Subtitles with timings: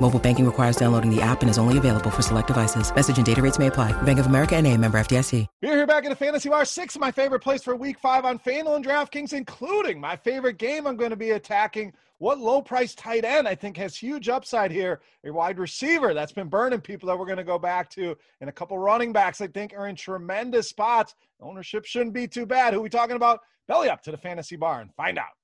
[0.00, 2.94] Mobile banking requires downloading the app and is only available for select devices.
[2.94, 3.92] Message and data rates may apply.
[4.02, 5.46] Bank of America and a member FDIC.
[5.62, 6.50] We're here back in the Fantasy.
[6.64, 10.58] Six of my favorite plays for week five on FanDuel and DraftKings, including my favorite
[10.58, 11.92] game I'm going to be attacking.
[12.18, 15.00] What low price tight end I think has huge upside here.
[15.24, 18.16] A wide receiver that's been burning people that we're going to go back to.
[18.40, 21.14] And a couple running backs I think are in tremendous spots.
[21.40, 22.74] Ownership shouldn't be too bad.
[22.74, 23.40] Who we talking about?
[23.66, 25.34] Belly up to the Fantasy Bar and find out.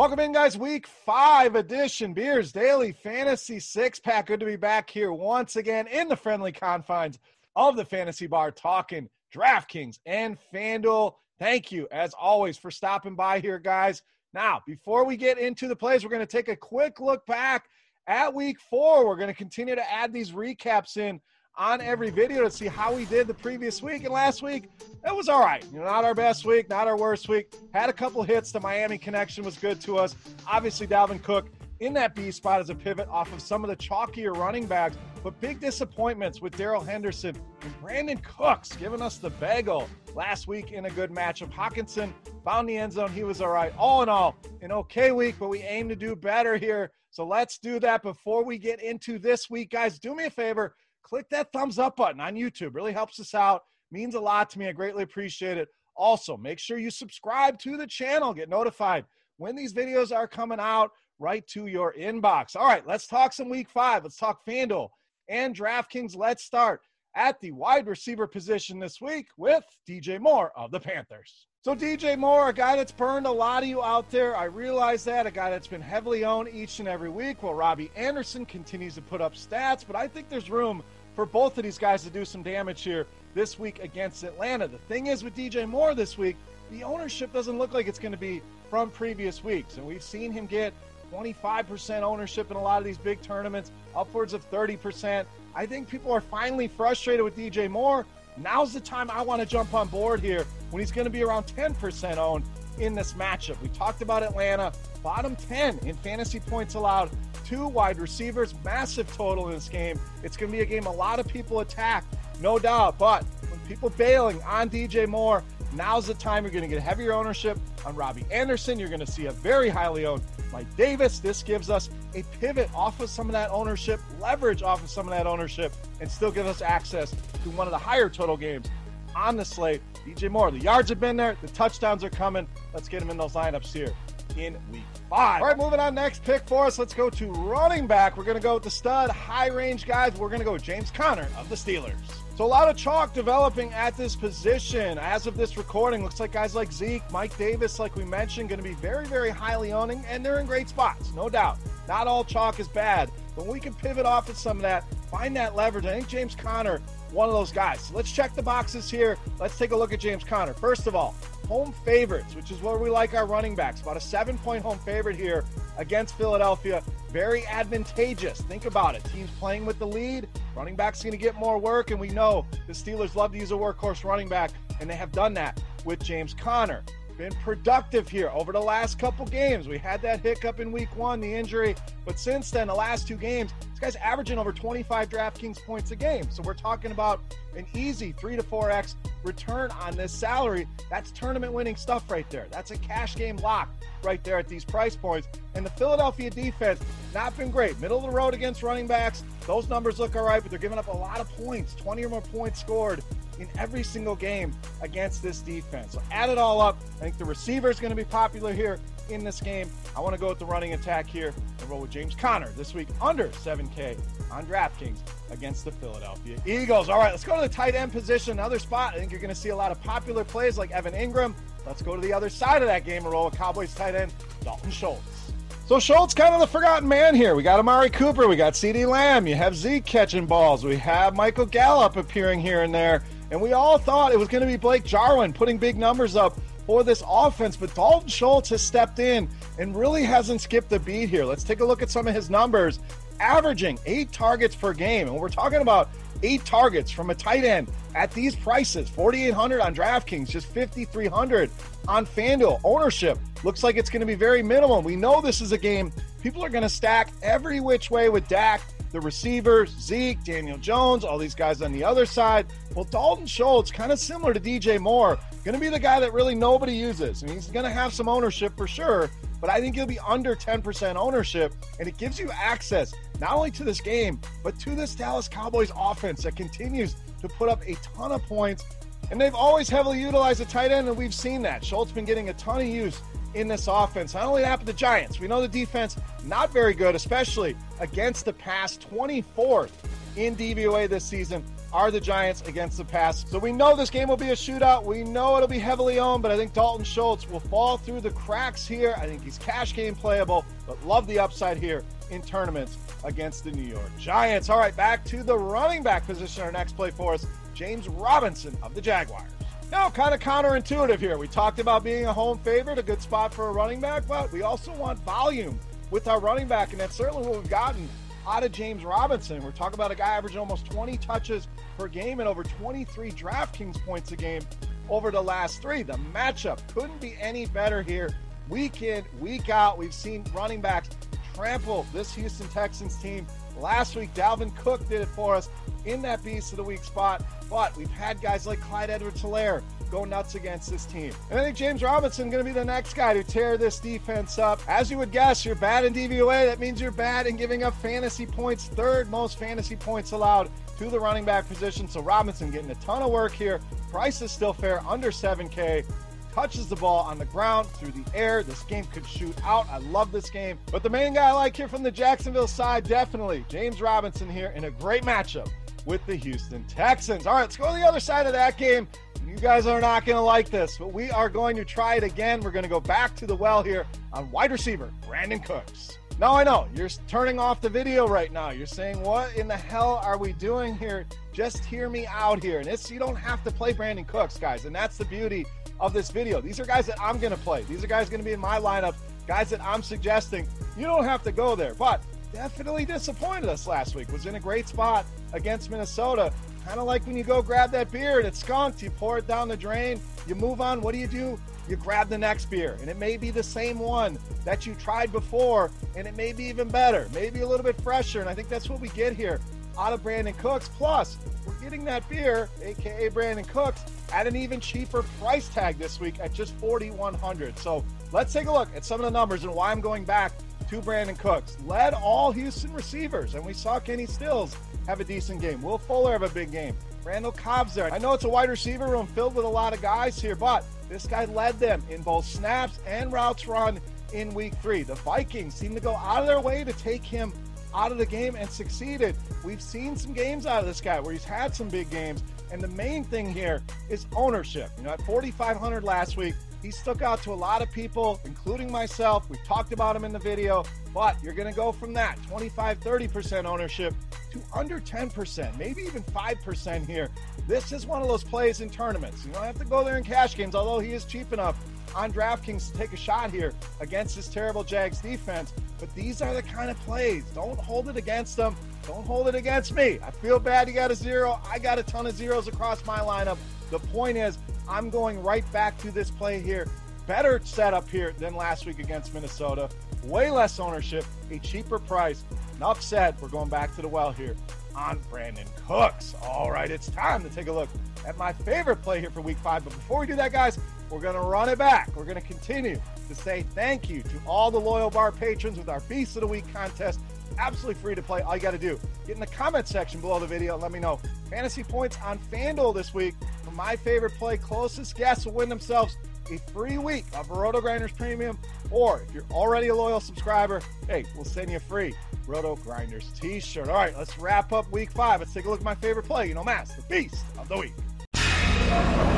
[0.00, 0.56] Welcome in, guys.
[0.56, 4.28] Week five edition Beers Daily Fantasy Six Pack.
[4.28, 7.18] Good to be back here once again in the friendly confines
[7.54, 11.16] of the Fantasy Bar, talking DraftKings and FanDuel.
[11.38, 14.00] Thank you, as always, for stopping by here, guys.
[14.32, 17.68] Now, before we get into the plays, we're going to take a quick look back
[18.06, 19.06] at week four.
[19.06, 21.20] We're going to continue to add these recaps in
[21.60, 24.04] on every video to see how we did the previous week.
[24.04, 24.70] And last week,
[25.06, 25.62] it was all right.
[25.70, 27.54] You know, not our best week, not our worst week.
[27.74, 28.50] Had a couple hits.
[28.50, 30.16] The Miami connection was good to us.
[30.46, 31.50] Obviously, Dalvin Cook
[31.80, 34.96] in that B spot as a pivot off of some of the chalkier running backs,
[35.22, 40.72] but big disappointments with Darrell Henderson and Brandin Cooks giving us the bagel last week
[40.72, 41.52] in a good matchup.
[41.52, 42.10] Hockenson
[42.42, 43.12] found the end zone.
[43.12, 43.72] He was all right.
[43.76, 46.90] All in all, an okay week, but we aim to do better here.
[47.10, 49.70] So let's do that before we get into this week.
[49.70, 52.74] Guys, do me a favor click that thumbs up button on YouTube.
[52.74, 53.62] Really helps us out.
[53.92, 54.68] Means a lot to me.
[54.68, 55.68] I greatly appreciate it.
[55.96, 58.32] Also, make sure you subscribe to the channel.
[58.32, 59.04] Get notified
[59.36, 62.56] when these videos are coming out right to your inbox.
[62.56, 64.02] All right, let's talk some week five.
[64.02, 64.88] Let's talk FanDuel
[65.28, 66.16] and DraftKings.
[66.16, 66.80] Let's start
[67.14, 71.46] at the wide receiver position this week with DJ Moore of the Panthers.
[71.62, 74.34] So, DJ Moore, a guy that's burned a lot of you out there.
[74.34, 75.26] I realize that.
[75.26, 79.02] A guy that's been heavily owned each and every week while Robbie Anderson continues to
[79.02, 79.84] put up stats.
[79.86, 80.82] But I think there's room
[81.14, 84.68] for both of these guys to do some damage here this week against Atlanta.
[84.68, 86.36] The thing is with DJ Moore this week,
[86.70, 88.40] the ownership doesn't look like it's going to be
[88.70, 89.76] from previous weeks.
[89.76, 90.72] And we've seen him get
[91.12, 95.24] 25% ownership in a lot of these big tournaments, upwards of 30%.
[95.54, 98.06] I think people are finally frustrated with DJ Moore.
[98.36, 101.22] Now's the time I want to jump on board here when he's going to be
[101.22, 102.44] around 10% owned
[102.78, 103.60] in this matchup.
[103.60, 104.72] We talked about Atlanta,
[105.02, 107.10] bottom 10 in fantasy points allowed,
[107.44, 109.98] two wide receivers, massive total in this game.
[110.22, 112.04] It's going to be a game a lot of people attack,
[112.40, 112.98] no doubt.
[112.98, 115.42] But when people bailing on DJ Moore,
[115.74, 118.78] now's the time you're going to get heavier ownership on Robbie Anderson.
[118.78, 120.22] You're going to see a very highly owned
[120.52, 121.18] Mike Davis.
[121.18, 125.06] This gives us a pivot off of some of that ownership, leverage off of some
[125.06, 128.68] of that ownership, and still give us access to one of the higher total games
[129.14, 129.82] on the slate.
[130.06, 132.46] DJ Moore, the yards have been there, the touchdowns are coming.
[132.72, 133.92] Let's get him in those lineups here
[134.36, 135.42] in week five.
[135.42, 135.94] All right, moving on.
[135.94, 136.78] Next pick for us.
[136.78, 138.16] Let's go to running back.
[138.16, 140.14] We're going to go with the stud, high range guys.
[140.14, 141.94] We're going to go with James Conner of the Steelers.
[142.40, 144.96] So a lot of chalk developing at this position.
[144.96, 148.58] As of this recording, looks like guys like Zeke, Mike Davis, like we mentioned, going
[148.58, 151.58] to be very, very highly owning, and they're in great spots, no doubt.
[151.86, 155.36] Not all chalk is bad, but we can pivot off of some of that, find
[155.36, 155.84] that leverage.
[155.84, 157.82] I think James Conner, one of those guys.
[157.82, 159.18] So let's check the boxes here.
[159.38, 160.54] Let's take a look at James Conner.
[160.54, 161.14] First of all,
[161.46, 163.82] home favorites, which is where we like our running backs.
[163.82, 165.44] About a seven point home favorite here
[165.76, 166.82] against Philadelphia.
[167.12, 168.40] Very advantageous.
[168.42, 169.02] Think about it.
[169.04, 170.28] Teams playing with the lead.
[170.54, 173.50] Running back's going to get more work, and we know the Steelers love to use
[173.50, 176.82] a workhorse running back, and they have done that with James Conner
[177.20, 179.68] been productive here over the last couple games.
[179.68, 181.76] We had that hiccup in week one, the injury,
[182.06, 185.96] but since then, the last two games, this guy's averaging over 25 DraftKings points a
[185.96, 186.30] game.
[186.30, 187.20] So we're talking about
[187.54, 190.66] an easy three to four X return on this salary.
[190.88, 192.46] That's tournament winning stuff right there.
[192.50, 193.68] That's a cash game lock
[194.02, 195.28] right there at these price points.
[195.54, 196.80] And the Philadelphia defense,
[197.12, 197.78] not been great.
[197.80, 199.24] Middle of the road against running backs.
[199.46, 202.08] Those numbers look all right, but they're giving up a lot of points, 20 or
[202.08, 203.04] more points scored
[203.40, 204.52] in every single game
[204.82, 205.92] against this defense.
[205.92, 206.78] So add it all up.
[206.96, 208.78] I think the receiver is going to be popular here
[209.08, 209.68] in this game.
[209.96, 212.74] I want to go with the running attack here and roll with James Conner this
[212.74, 213.98] week under 7K
[214.30, 214.98] on DraftKings
[215.30, 216.88] against the Philadelphia Eagles.
[216.88, 218.32] All right, let's go to the tight end position.
[218.32, 218.94] Another spot.
[218.94, 221.34] I think you're going to see a lot of popular plays like Evan Engram.
[221.66, 224.12] Let's go to the other side of that game and roll with Cowboys tight end
[224.42, 225.32] Dalton Schultz.
[225.66, 227.36] So Schultz kind of the forgotten man here.
[227.36, 231.14] We got Amari Cooper, we got CeeDee Lamb, you have Zeke catching balls, we have
[231.14, 233.04] Michael Gallup appearing here and there.
[233.30, 236.38] And we all thought it was going to be Blake Jarwin putting big numbers up
[236.66, 239.28] for this offense, but Dalton Schultz has stepped in
[239.58, 241.24] and really hasn't skipped a beat here.
[241.24, 242.80] Let's take a look at some of his numbers.
[243.18, 245.08] Averaging eight targets per game.
[245.08, 245.90] And we're talking about
[246.22, 251.50] eight targets from a tight end at these prices 4,800 on DraftKings, just 5,300
[251.88, 252.60] on FanDuel.
[252.64, 254.82] Ownership looks like it's going to be very minimal.
[254.82, 255.92] We know this is a game
[256.22, 261.04] people are going to stack every which way with Dak the receivers, Zeke, Daniel Jones,
[261.04, 262.46] all these guys on the other side.
[262.74, 266.12] Well, Dalton Schultz, kind of similar to DJ Moore, going to be the guy that
[266.12, 267.22] really nobody uses.
[267.22, 269.10] I mean, he's going to have some ownership for sure,
[269.40, 273.50] but I think he'll be under 10% ownership, and it gives you access not only
[273.52, 277.74] to this game, but to this Dallas Cowboys offense that continues to put up a
[277.76, 278.64] ton of points.
[279.10, 281.64] And they've always heavily utilized a tight end, and we've seen that.
[281.64, 283.00] Schultz been getting a ton of use
[283.34, 284.14] in this offense.
[284.14, 285.20] Not only that, but the Giants.
[285.20, 288.76] We know the defense not very good, especially against the pass.
[288.78, 289.70] 24th
[290.16, 293.28] in DVOA this season are the Giants against the pass.
[293.30, 294.84] So we know this game will be a shootout.
[294.84, 298.10] We know it'll be heavily owned, but I think Dalton Schultz will fall through the
[298.10, 298.94] cracks here.
[298.96, 303.52] I think he's cash game playable, but love the upside here in tournaments against the
[303.52, 304.50] New York Giants.
[304.50, 306.42] All right, back to the running back position.
[306.42, 307.24] Our next play for us,
[307.54, 309.30] James Robinson of the Jaguars.
[309.70, 311.16] Now, kind of counterintuitive here.
[311.16, 314.32] We talked about being a home favorite, a good spot for a running back, but
[314.32, 315.60] we also want volume
[315.92, 317.88] with our running back, and that's certainly what we've gotten
[318.26, 319.44] out of James Robinson.
[319.44, 321.46] We're talking about a guy averaging almost 20 touches
[321.78, 324.42] per game and over 23 DraftKings points a game
[324.88, 325.84] over the last three.
[325.84, 328.10] The matchup couldn't be any better here.
[328.48, 330.90] Week in, week out, we've seen running backs
[331.32, 333.24] trample this Houston Texans team.
[333.56, 335.48] Last week, Dalvin Cook did it for us
[335.84, 337.22] in that Beast of the Week spot.
[337.50, 341.12] But we've had guys like Clyde Edwards Helaire go nuts against this team.
[341.30, 344.38] And I think James Robinson going to be the next guy to tear this defense
[344.38, 344.60] up.
[344.68, 346.46] As you would guess, you're bad in DVOA.
[346.46, 350.48] That means you're bad in giving up fantasy points, third most fantasy points allowed
[350.78, 351.88] to the running back position.
[351.88, 353.60] So Robinson getting a ton of work here.
[353.90, 355.84] Price is still fair, under 7K
[356.34, 358.42] touches the ball on the ground through the air.
[358.42, 359.68] This game could shoot out.
[359.70, 360.58] I love this game.
[360.70, 364.52] But the main guy I like here from the Jacksonville side, definitely James Robinson here
[364.56, 365.50] in a great matchup
[365.84, 367.26] with the Houston Texans.
[367.26, 368.86] All right, let's go to the other side of that game.
[369.26, 372.02] You guys are not going to like this, but we are going to try it
[372.02, 372.40] again.
[372.40, 375.98] We're going to go back to the well here on wide receiver, Brandin Cooks.
[376.18, 378.50] Now I know you're turning off the video right now.
[378.50, 382.58] You're saying, "What in the hell are we doing here?" Just hear me out here.
[382.58, 385.46] And it's you don't have to play Brandin Cooks, guys, and that's the beauty
[385.80, 386.40] of this video.
[386.40, 387.62] These are guys that I'm going to play.
[387.62, 388.94] These are guys going to be in my lineup.
[389.26, 390.46] Guys that I'm suggesting.
[390.76, 394.12] You don't have to go there, but definitely disappointed us last week.
[394.12, 396.32] Was in a great spot against Minnesota.
[396.66, 399.26] Kind of like when you go grab that beer and it's skunked, you pour it
[399.26, 400.80] down the drain, you move on.
[400.80, 401.40] What do you do?
[401.68, 405.12] You grab the next beer, and it may be the same one that you tried
[405.12, 408.20] before, and it may be even better, maybe a little bit fresher.
[408.20, 409.40] And I think that's what we get here
[409.80, 410.68] out of Brandin Cooks.
[410.68, 413.82] Plus, we're getting that beer, aka Brandin Cooks,
[414.12, 418.52] at an even cheaper price tag this week at just 4100 So let's take a
[418.52, 420.32] look at some of the numbers and why I'm going back
[420.68, 421.56] to Brandin Cooks.
[421.64, 424.56] Led all Houston receivers, and we saw Kenny Stills
[424.86, 425.62] have a decent game.
[425.62, 426.76] Will Fuller have a big game.
[427.02, 427.92] Randall Cobb's there.
[427.92, 430.64] I know it's a wide receiver room filled with a lot of guys here, but
[430.88, 433.80] this guy led them in both snaps and routes run
[434.12, 434.82] in week three.
[434.82, 437.32] The Vikings seem to go out of their way to take him
[437.74, 439.16] out of the game and succeeded.
[439.44, 442.22] We've seen some games out of this guy where he's had some big games.
[442.52, 444.70] And the main thing here is ownership.
[444.76, 448.70] You know, at 4,500 last week, he stuck out to a lot of people, including
[448.70, 449.30] myself.
[449.30, 452.80] We talked about him in the video, but you're going to go from that 25,
[452.80, 453.94] 30% ownership
[454.32, 457.08] to under 10%, maybe even 5% here.
[457.48, 459.24] This is one of those plays in tournaments.
[459.24, 461.56] You don't have to go there in cash games, although he is cheap enough
[461.94, 465.52] on DraftKings to take a shot here against this terrible Jags defense.
[465.78, 467.24] But these are the kind of plays.
[467.34, 468.54] Don't hold it against them.
[468.86, 469.98] Don't hold it against me.
[470.02, 471.40] I feel bad you got a zero.
[471.48, 473.38] I got a ton of zeros across my lineup.
[473.70, 476.68] The point is, I'm going right back to this play here.
[477.06, 479.68] Better setup here than last week against Minnesota.
[480.04, 482.24] Way less ownership, a cheaper price.
[482.56, 483.20] Enough said.
[483.20, 484.36] We're going back to the well here
[484.76, 486.14] on Brandin Cooks.
[486.22, 487.68] All right, it's time to take a look
[488.06, 489.64] at my favorite play here for week five.
[489.64, 490.58] But before we do that, guys,
[490.90, 491.94] we're going to run it back.
[491.94, 495.68] We're going to continue to say thank you to all the loyal bar patrons with
[495.68, 497.00] our Beast of the Week contest.
[497.38, 498.22] Absolutely free to play.
[498.22, 500.72] All you got to do, get in the comment section below the video and let
[500.72, 504.36] me know fantasy points on FanDuel this week for my favorite play.
[504.36, 505.96] Closest guests will win themselves
[506.30, 508.38] a free week of Roto Grinders Premium.
[508.70, 511.94] Or if you're already a loyal subscriber, hey, we'll send you a free
[512.26, 513.68] Roto Grinders t shirt.
[513.68, 515.20] All right, let's wrap up week five.
[515.20, 516.28] Let's take a look at my favorite play.
[516.28, 519.09] You know, Mass, the beast of the week.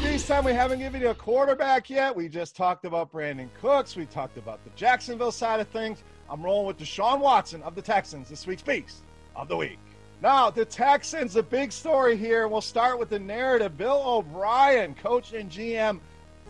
[0.00, 2.14] This time we haven't given you a quarterback yet.
[2.16, 3.94] We just talked about Brandin Cooks.
[3.94, 6.02] We talked about the Jacksonville side of things.
[6.28, 9.02] I'm rolling with Deshaun Watson of the Texans, this week's Beast
[9.36, 9.78] of the Week.
[10.22, 12.48] Now, the Texans, a big story here.
[12.48, 13.76] We'll start with the narrative.
[13.76, 16.00] Bill O'Brien, coach and GM,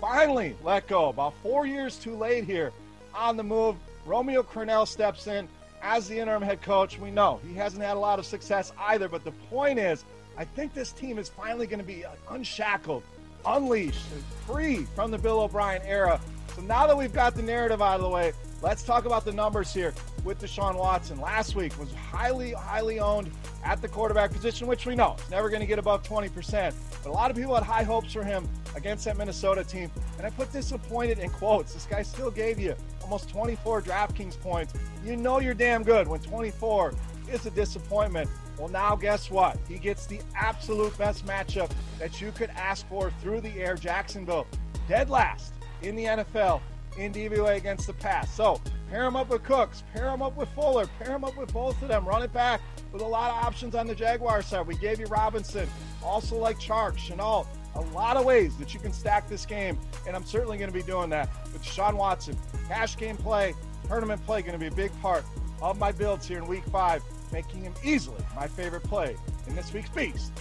[0.00, 1.08] finally let go.
[1.08, 2.72] About four years too late here
[3.14, 3.76] on the move.
[4.06, 5.48] Romeo Crennel steps in
[5.82, 6.98] as the interim head coach.
[6.98, 10.04] We know he hasn't had a lot of success either, but the point is,
[10.36, 13.02] I think this team is finally going to be unshackled,
[13.46, 16.20] unleashed, and free from the Bill O'Brien era.
[16.54, 18.32] So now that we've got the narrative out of the way,
[18.62, 19.92] let's talk about the numbers here
[20.24, 21.20] with Deshaun Watson.
[21.20, 23.30] Last week was highly, highly owned
[23.64, 26.74] at the quarterback position, which we know is never going to get above 20%.
[27.02, 29.90] But a lot of people had high hopes for him against that Minnesota team.
[30.16, 31.74] And I put disappointed in quotes.
[31.74, 34.74] This guy still gave you almost 24 DraftKings points.
[35.04, 36.94] You know you're damn good when 24
[37.30, 38.30] is a disappointment.
[38.58, 39.58] Well, now guess what?
[39.68, 43.75] He gets the absolute best matchup that you could ask for through the air.
[43.75, 44.46] Jacksonville,
[44.88, 46.61] dead last in the NFL
[46.96, 48.32] in DVOA against the pass.
[48.34, 51.52] So pair him up with Cooks, pair him up with Fuller, pair him up with
[51.52, 52.04] both of them.
[52.06, 52.61] Run it back
[52.92, 54.66] with a lot of options on the Jaguar side.
[54.66, 55.68] We gave you Robinson,
[56.02, 57.46] also like Chark, Shenault.
[57.76, 60.75] A lot of ways that you can stack this game, and I'm certainly going to
[60.75, 62.38] be doing that with Sean Watson.
[62.68, 63.52] Cash game play,
[63.88, 65.25] tournament play, going to be a big part
[65.61, 67.02] of my builds here in week five,
[67.35, 69.17] making him easily my favorite play
[69.49, 70.33] in this week's Beast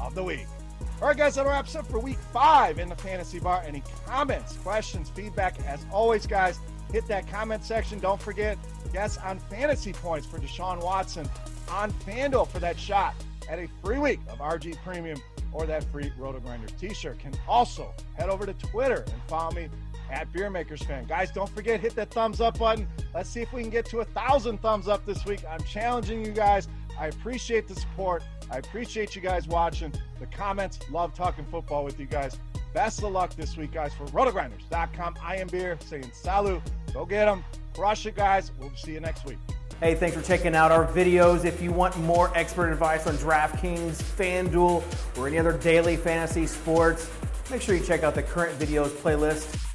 [0.00, 0.46] of the Week.
[1.02, 3.62] All right, guys, that wraps up for week five in the fantasy bar.
[3.66, 6.58] Any comments, questions, feedback, as always, guys,
[6.90, 7.98] hit that comment section.
[7.98, 8.56] Don't forget,
[8.94, 11.28] guess on fantasy points for Deshaun Watson
[11.70, 13.14] on FanDuel for that shot
[13.50, 15.20] at a free week of RG Premium
[15.52, 17.18] or that free Roto Grinders t-shirt.
[17.18, 19.68] Can also head over to Twitter and follow me
[20.10, 21.06] at Beer Makers Fan.
[21.06, 22.88] Guys, don't forget, hit that thumbs up button.
[23.14, 25.42] Let's see if we can get to a thousand thumbs up this week.
[25.48, 26.68] I'm challenging you guys.
[26.98, 28.22] I appreciate the support.
[28.50, 29.92] I appreciate you guys watching.
[30.18, 32.38] The comments, love talking football with you guys.
[32.74, 35.16] Best of luck this week, guys, for rotogrinders.com.
[35.22, 36.62] I am Beer saying salut.
[36.92, 37.44] Go get them.
[37.74, 38.50] Crush it, guys.
[38.58, 39.38] We'll see you next week.
[39.80, 41.44] Hey, thanks for checking out our videos.
[41.44, 44.82] If you want more expert advice on DraftKings, FanDuel,
[45.16, 47.08] or any other daily fantasy sports,
[47.48, 49.67] make sure you check out the current videos playlist